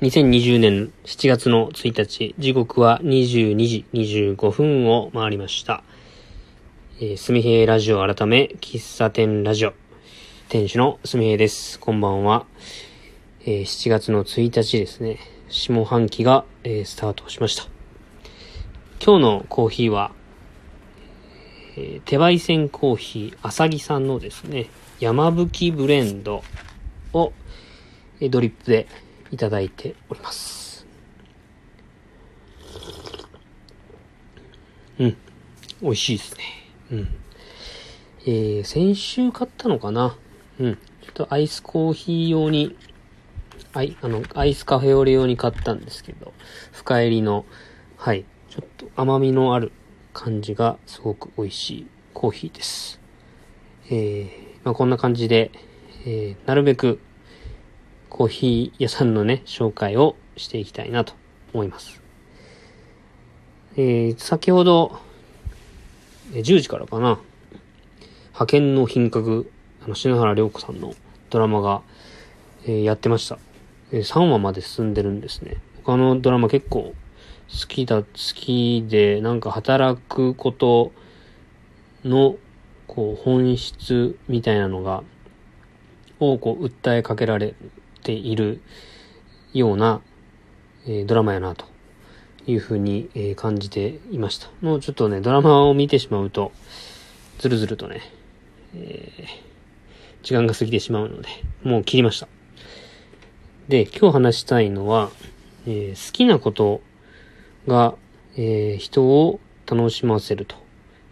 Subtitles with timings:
[0.00, 5.82] 2020年7月の1日、時刻は22時25分を回りました。
[7.00, 9.72] えー、すみへいラジオ改め、喫茶店ラジオ。
[10.48, 11.80] 店主のすみへいです。
[11.80, 12.46] こんばんは。
[13.40, 17.64] えー7月の1日ですね、下半期が、えースタートしました。
[19.04, 20.12] 今日のコーヒーは、
[21.76, 24.68] えー手焙煎コーヒー、あさぎさんのですね、
[25.00, 26.44] 山吹ブレンド
[27.12, 27.32] を、
[28.20, 28.86] えードリップで
[29.30, 30.86] いただいております。
[34.98, 35.16] うん。
[35.80, 36.44] 美味しいですね。
[36.90, 37.08] うん。
[38.22, 40.16] えー、先週買ったのかな？
[40.58, 40.74] うん。
[40.74, 42.76] ちょっとアイスコーヒー用に、
[43.72, 46.32] アイ、あの、アイスカフェオレ用に買ったんですけど、
[46.72, 47.44] 深入りの、
[47.96, 49.72] はい、ちょっと甘みのある
[50.12, 53.00] 感じがすごく美味しいコーヒーです。
[53.90, 54.30] えー、
[54.64, 55.52] まあこんな感じで、
[56.04, 56.98] えー、なるべく
[58.08, 61.14] コーヒー屋さんのね、紹介をしていきたいなと
[61.52, 62.00] 思います。
[63.76, 64.98] えー、先ほど、
[66.32, 67.20] 10時からかな、
[68.28, 69.50] 派遣の品格、
[69.84, 70.94] あの、篠原涼子さんの
[71.30, 71.82] ドラマが、
[72.64, 73.38] えーやってました。
[73.92, 75.56] えー3話まで進んでるんですね。
[75.84, 76.94] 他のドラマ結構
[77.48, 80.92] 好きだ、好きで、なんか働くこと
[82.04, 82.36] の、
[82.86, 85.02] こう、本質みたいなのが、
[86.20, 87.54] をこう、訴えかけられる
[88.08, 88.62] ている
[89.52, 90.00] ような、
[90.86, 91.66] えドラマやなと
[92.46, 94.48] いうふうに、え感じていました。
[94.62, 96.52] もうちょっとね、ドラマを見てしまうと、
[97.38, 98.00] ずるずるとね、
[98.74, 99.48] えー
[100.20, 101.28] 時間が過ぎてしまうので、
[101.62, 102.28] もう切りました。
[103.68, 105.10] で、今日話したいのは、
[105.66, 106.80] えー好きなこと
[107.66, 107.94] が、
[108.36, 110.56] えー人を楽しませると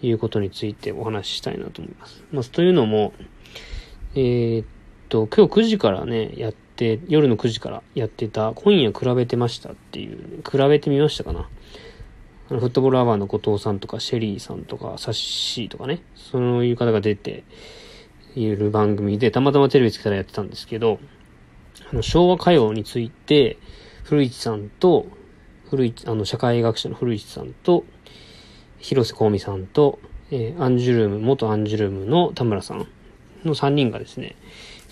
[0.00, 2.22] いうことについてお話ししたいなと思います。
[2.32, 3.12] まあ、というのも、
[4.14, 4.66] えーっ
[5.08, 6.54] と、今日9時からね、やっ、
[7.08, 11.48] 夜の9時からやってた、今夜比べてましたっていう、比べてみましたかな。
[12.50, 17.44] あのフットボールアワーの後藤さんとか、シェリーさんとか、サッシーとかね、そういう方が出て
[18.34, 20.98] いる番組で、たまたまテレビつけたらやってたんですけど、
[21.90, 23.56] あの昭和歌謡について、
[24.02, 25.06] 古市さんと、
[25.70, 27.84] 古市、あの、社会学者の古市さんと、
[28.78, 32.86] 広瀬香美さんと、えーアンジュルーム、元アンジュルームの田村さん
[33.44, 34.36] の3人がですね、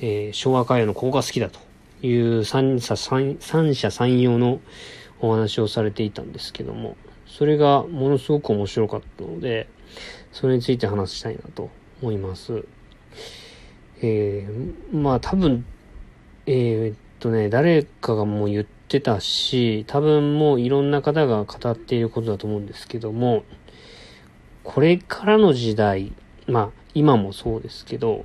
[0.00, 1.58] えー昭和歌謡のここが好きだと
[2.02, 4.60] いう三者三三者三様の
[5.20, 6.96] お話をされていたんですけども、
[7.26, 9.68] それがものすごく面白かったので、
[10.32, 11.70] それについて話したいなと
[12.02, 12.64] 思います。
[14.02, 15.64] えーまあ多分、
[16.46, 23.44] えーっとね、誰かがもう言ってたし、多分もういろんな方が語っていることだと思うんですけども、
[24.64, 26.12] これからの時代、
[26.48, 28.24] まあ今もそうですけど、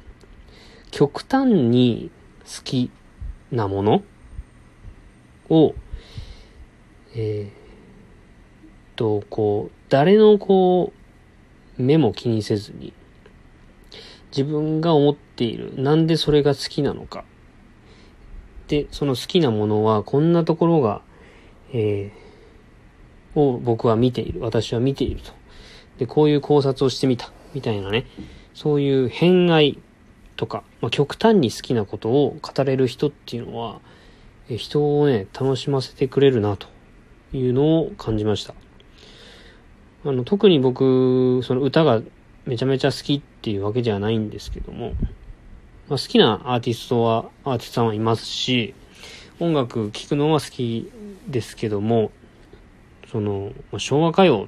[0.89, 2.09] 極端に
[2.43, 2.89] 好き
[3.52, 4.03] なもの？
[5.50, 5.75] を、
[7.16, 7.52] えーっ
[8.96, 10.94] と、こう、誰のこ
[11.78, 12.94] う、目も気にせずに、
[14.31, 17.24] 自分が思っている、なんでそれが好きなのか。
[18.68, 21.02] で、その好きなものは、こんなところが、
[21.74, 22.28] えー
[23.40, 24.40] を僕は見ている。
[24.41, 25.31] 私は見ていると。
[26.00, 27.31] で、こういう考察をしてみた。
[27.53, 28.08] みたいなね。
[28.56, 29.78] そういう偏愛
[30.37, 33.81] とか、まあ、極端に好きなことを語れる人っていうのは、
[34.49, 36.67] え人をね、楽しませてくれるなと
[37.33, 38.53] いうのを感じました。
[40.05, 42.01] あの、特に僕、その歌が
[42.45, 44.93] めちゃめちゃ好きっていうわけじゃないんですけども、
[45.89, 48.73] まあ、好きなアーティストは、アーティストさんはいますし、
[49.39, 50.91] 音楽聴くのは好き
[51.27, 52.11] ですけども、
[53.11, 54.47] その、まあ昭和歌謡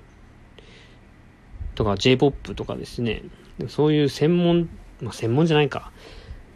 [1.75, 3.23] とか J-POP とかですね、
[3.67, 4.69] そういう専門、
[5.02, 5.92] まあ、専門じゃないか。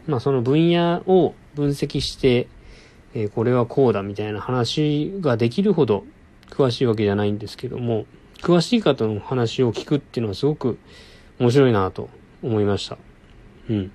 [0.06, 2.48] まあその分野を分析して、
[3.14, 6.04] えーこれはこうだみたいな話ができるほど
[6.50, 8.06] 詳しいわけじゃないんですけども、
[8.42, 10.78] 詳しい方の話を聞くっていうのはすごく
[11.38, 12.10] 面白いなと
[12.42, 12.98] 思いました。
[13.70, 13.92] うん。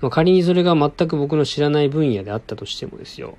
[0.00, 3.36] まあ、仮にそれが全く僕の知らない分野であったとしてもですよ。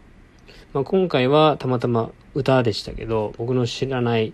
[0.74, 4.34] まあ、今回はたまたま歌でしたけど、僕の知らない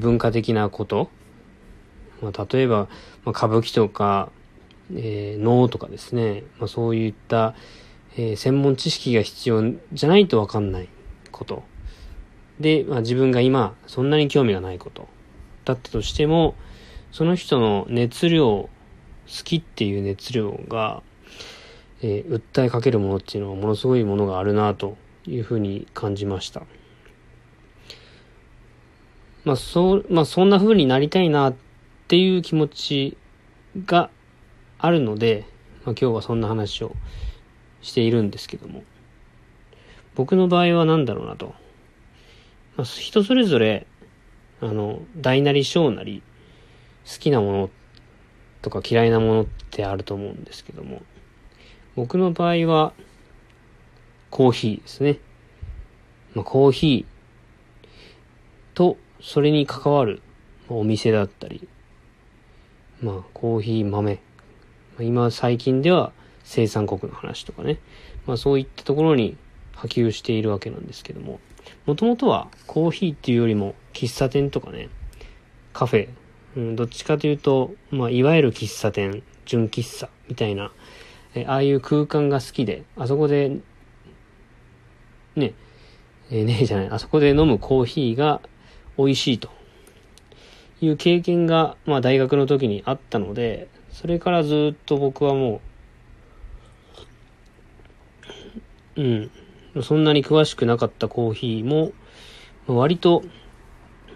[0.00, 1.10] 文化的なこと、
[2.22, 2.88] まあ、例えば、
[3.24, 4.30] ま、歌舞伎とか、
[4.94, 7.54] えー能とかですね、まあ、そういった、
[8.16, 9.62] えー専門知識が必要
[9.92, 10.88] じゃないとわかんない
[11.30, 11.62] こと。
[12.60, 15.08] で、まあ、自分が今そんなに興味がないこと
[15.64, 16.54] だったとしても、
[17.12, 18.70] その人の熱量、好
[19.44, 21.02] きっていう熱量が、
[22.02, 24.96] えー訴えかけるものっていうのはものすごいものがあるなと
[25.26, 26.62] いうふうに感じました。
[29.44, 31.54] まあそう、まあそんな風になりたいなっ
[32.08, 33.16] ていう気持ち
[33.84, 34.10] が
[34.78, 35.44] あるので、
[35.84, 36.94] まあ今日はそんな話を
[37.82, 38.82] しているんですけども。
[40.18, 41.54] 僕の場合は何だろうなと。
[42.76, 43.86] まあ、人それぞれ、
[44.60, 46.22] あの、大なり小なり、
[47.06, 47.70] 好きなもの
[48.62, 51.02] とか嫌いなものってあると思うんですけども、
[51.94, 52.92] 僕の場合は、
[54.30, 55.18] コーヒーですね。
[56.34, 60.20] まあ、コーヒーと、それに関わる
[60.68, 61.68] お店だったり、
[63.00, 64.20] まあ、コーヒー豆。
[65.02, 66.12] 今、最近では
[66.44, 67.78] 生産国の話とかね。
[68.26, 69.36] まあ、そういったところに
[69.74, 71.40] 波及しているわけなんですけども、
[71.86, 74.88] もともとはコーヒーっていうよりも喫茶店とかね、
[75.72, 76.08] カフェ、
[76.56, 80.72] うん、どっちかというと、まあ、いわゆる喫茶店、純喫茶みたいな、
[81.34, 83.60] えああいう空間が好きで、あそこで、
[85.36, 85.54] ね、
[86.30, 88.40] え、ねえじゃない、あそこで飲むコーヒーが
[88.96, 89.50] 美味しいと。
[90.80, 93.68] いう経験が、まあ大学の時にあったので、
[94.00, 95.60] それからずっと僕はも
[98.94, 101.90] う、うん、そんなに詳しくなかったコーヒーも、
[102.68, 103.24] 割と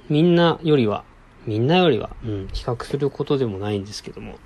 [0.08, 1.02] みんなよりは、
[1.46, 4.38] みんなよりは、うん、比較することでもないんですけども、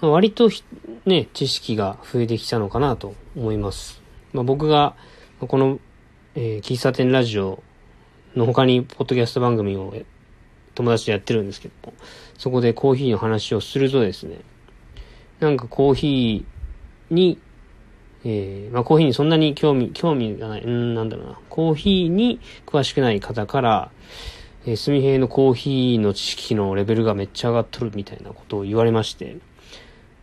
[0.00, 0.50] ま割と
[1.04, 4.02] ね、知識が増えてきたのかなと思います。
[4.32, 4.96] まあ、僕が、
[5.38, 5.78] この、
[6.34, 7.62] えー、喫茶店ラジオ
[8.34, 9.94] の他に、ポッドキャスト番組を
[10.76, 11.94] 友達とやってるんですけども、
[12.38, 14.36] そこでコーヒーの話をするとですね、
[15.40, 17.38] なんかコーヒーに
[18.28, 23.90] えー、まあ、コーヒーにそんなに興味、興味がない、うん、なんだろうな、コーヒーに詳しくない方から、
[24.66, 29.36] えー、すみへいのコーヒーの知識のレベルがめっちゃ上がっとるみたいなことを言われまして、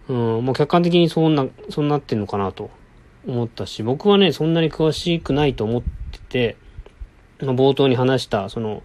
[0.10, 2.72] うん、もう客観的にそんな、そうなってんのかなと
[3.26, 6.58] 思ったし、僕はね、そんなに詳しくないと思ってて、
[7.40, 8.84] まあ、冒頭に話した、その、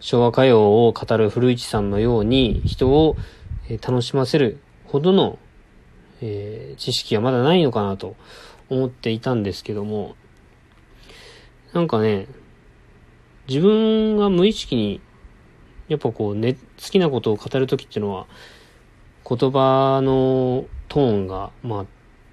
[0.00, 3.16] 昭和歌謡を語る古市さんのように、人を
[3.82, 5.38] 楽しませるほどの
[6.20, 8.16] えー、知識はまだないのかなと
[8.68, 10.16] 思っていたんですけども、
[11.72, 12.26] なんかね、
[13.48, 15.00] 自分が無意識に、
[15.88, 16.60] やっぱこうね、好
[16.90, 18.26] きなことを語るときっていうのは、
[19.28, 21.86] 言葉のトーンが、まあ、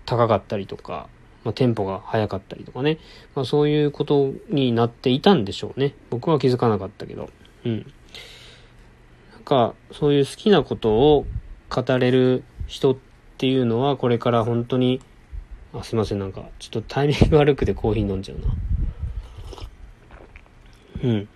[0.05, 1.07] 高かったりとか、
[1.43, 2.97] まあ、テンポが速かったりとかね、
[3.35, 5.93] まあ、そういうことになっていたんでしょうね。
[6.09, 7.29] 僕は気づかなかったけど。
[7.65, 7.93] うん。
[9.33, 11.25] なんか、そういう好きなことを
[11.69, 12.97] 語れる人っ
[13.37, 15.01] ていうのはこれから本当に
[15.73, 18.55] あすいませんなんかちょっとタイミング悪くてコーヒー飲んじゃうな
[21.03, 21.27] うん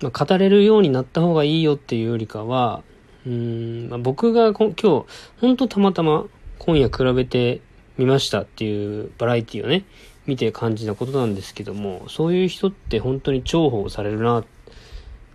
[0.00, 2.82] まあ、語れるようになった方がいいよっていうよりかは
[3.26, 5.06] うん、まあ、僕が今日
[5.40, 6.24] 本当たまたま
[6.58, 7.60] 今夜比べて
[7.96, 9.84] みましたっていうバラエティをね
[10.28, 14.44] 見て感じたことなんですけどもそういう人って本当に重宝されるな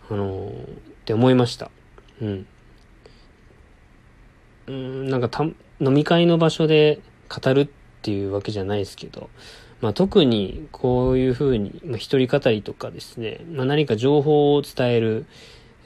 [0.09, 0.65] あのー、っ
[1.05, 1.71] て思いました。
[2.21, 2.45] うん。
[4.67, 7.67] うん、なんかた、飲み会の場所で語るっ
[8.01, 9.29] ていうわけじゃないですけど、
[9.81, 15.25] まあ、特にこういうふうに、まあ、一人語りとかですね、まあ、何か情報を伝える、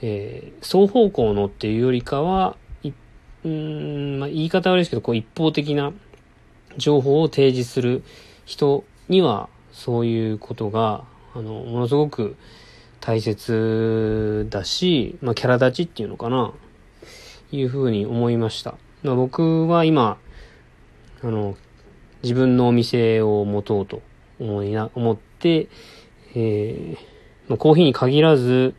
[0.01, 2.91] えー、双方向のっていうよりかは、い
[3.45, 5.93] うん、まあ、言い方悪いですけど、こう一方的な
[6.77, 8.03] 情報を提示する
[8.45, 12.35] 人には、そういうことが、あの、ものすごく
[12.99, 16.53] 大切だし、まあ、キャラ立ちっていうのかな。
[17.51, 18.75] いうふうに思いました。
[19.03, 20.17] まあ、僕は今、
[21.21, 21.55] あの、
[22.23, 24.01] 自分のお店を持とうと
[24.39, 25.69] 思いな、思って、
[26.35, 26.97] えー、
[27.47, 28.75] まあ、コーヒーに限らず、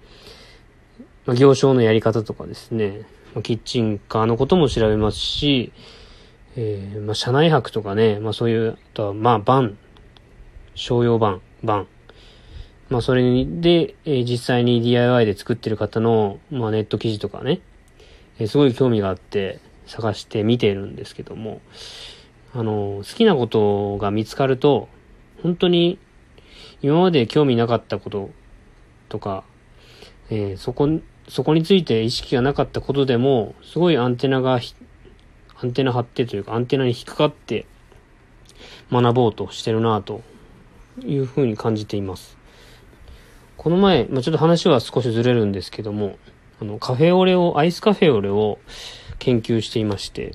[1.24, 5.72] まあ、行商のやり方とかですね、まあ、キッチンカーのことも調べますし、
[6.56, 9.78] えー、まあ、車内泊とかね、まあ、そういう、あとは、まあ、バン、
[10.78, 11.86] 商用バン、バン。
[12.88, 17.60] まあ、それで、えー、実際に DIY で作ってる方の、まあ、ネット記事とかね、
[18.38, 21.60] えすごい興味があって探して見てるんですけども、
[22.54, 24.88] あの、好きなことが見つかると、
[25.42, 25.98] 本当に
[26.80, 28.30] 今まで興味なかったこと
[29.08, 29.42] とか、
[30.30, 30.88] えー、そこ、
[31.28, 34.60] そこについて意識がなかったことでも、すごいアンテナが、
[35.60, 37.66] アンテナ張ってというか、アンテナに引っかかって
[38.92, 40.22] 学ぼうとしてるなと
[41.04, 42.36] いうふうに感じています。
[43.56, 46.16] この前、まあ、ちょっと話は少しずれるんですけども、
[46.60, 48.58] あの、カフェオレを、アイスカフェオレを
[49.18, 50.34] 研究していまして、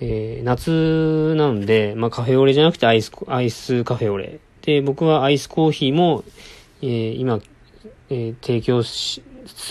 [0.00, 4.40] えー、夏なんで、まあ、カフェオレじゃなくてアイス、アイスカフェオレ。
[4.62, 6.24] で、僕はアイスコーヒーも、
[6.82, 7.40] えー、今、
[8.10, 9.22] えー、提供す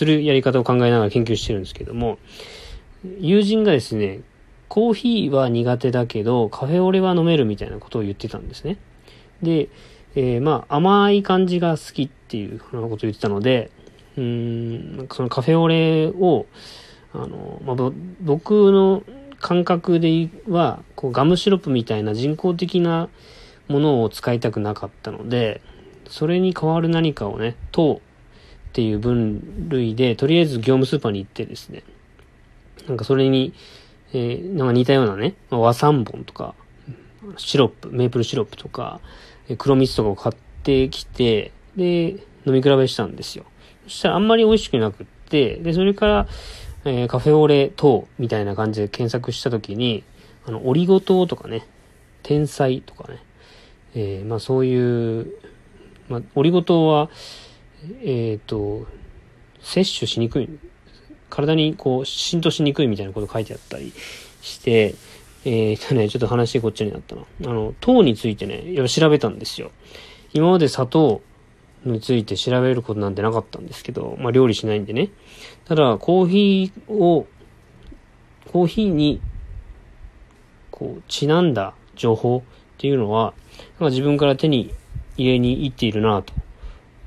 [0.05, 2.17] るやり方を考えながら研究してるんですけども、
[3.19, 4.21] 友人がですね、
[4.69, 8.77] コーヒーは苦手だけど、カフェオレは飲めるみたいなことを言ってたんですね。
[9.43, 9.69] で、
[10.15, 13.71] えー、まあ、甘い感じが好きっていうふうなことを言ってたので、
[14.17, 16.45] うん、そのカフェオレを、
[17.13, 17.91] あの、まあ、
[18.21, 19.03] 僕の
[19.39, 23.09] 感覚では、こうガムシロップみたいな人工的な
[23.67, 25.61] ものを使いたくなかったので、
[26.07, 28.01] それに代わる何かをね、糖
[28.69, 31.83] っていう分類で、とりあえず業務スーパーに行ってですね、
[32.87, 33.53] なんかそれに、
[34.13, 36.55] えー、なんか似たようなね、和三本とか、
[37.37, 38.99] シロップ、メープルシロップとか、
[39.57, 42.11] 黒蜜とかを買ってきて、で、
[42.45, 43.45] 飲み比べしたんですよ。
[43.85, 46.27] そしたらあんまり美味しくなくって、で、それから、
[46.85, 50.03] えー、カフェオレ等みたいな感じで検索したときに、
[50.45, 51.65] あの、オリゴ糖とかね、
[52.23, 53.19] 天才とかね、
[53.95, 55.33] えー、まあそういう、
[56.09, 57.09] まあ、オリゴ糖は、
[58.01, 58.85] えっ、ー、と、
[59.61, 60.49] 摂取しにくい、
[61.29, 63.93] 体にこう浸透しにくいみたいなこと書いてあったり
[64.41, 64.95] して、
[65.45, 67.23] えー、とね、ちょっと話こっちになったな。
[67.45, 69.71] あの、糖についてね、やっぱ調べたんですよ。
[70.33, 71.21] 今まで砂糖
[71.85, 75.09] について調べることなんてなかったんですけど、まあ料理しないんでね。
[75.65, 77.27] ただ、コーヒーを、
[78.51, 79.21] コーヒーに、
[80.71, 83.33] こう、ちなんだ情報っていうのは、
[83.79, 84.73] なんか自分から手に
[85.17, 86.33] 入れに行っているなと、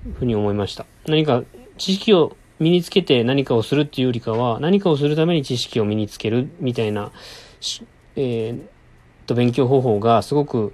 [0.07, 0.87] いうふうに思いました。
[1.07, 1.43] 何か
[1.79, 7.13] 知識を身につけて何かをするっていうよりかは、何かをするために知識を身につけるみたいな、
[8.17, 8.61] えー、
[9.27, 10.73] と、勉強方法がすごく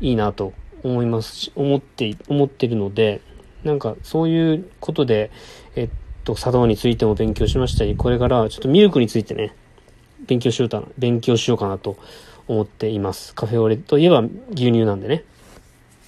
[0.00, 3.20] いいなと思いますし、思って、思ってるので、
[3.64, 5.30] なんかそういうことで、
[5.76, 5.88] えっ
[6.24, 9.54] と、茶道についても勉強しましたり、これからはちょっとミルクについてね、
[10.26, 11.96] 勉強しようかな、勉強しようかなと
[12.48, 13.34] 思っています。
[13.34, 14.20] カフェオレといえば
[14.50, 15.24] 牛乳なんでね。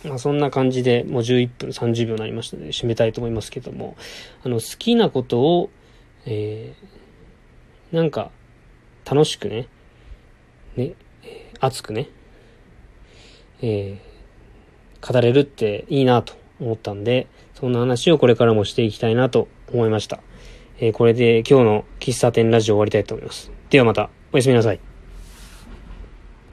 [0.04, 3.96] まあ、そんな感じでもう11分30秒になりましたので締めたいと思いますけども、
[4.42, 5.70] あの、好きなことを、
[6.26, 8.30] えー、なんか
[9.06, 9.68] 楽しくね、
[10.76, 10.94] ね、
[11.60, 12.08] 熱くね、
[13.62, 20.20] えー、語れるっていいなと思ったんで、そんな話をこれからもしていきたいなと思いました。
[20.78, 23.50] えー、これで今日の喫茶店ラジオ終わりたいと思います。
[23.70, 24.93] ではまた、おやすみなさい。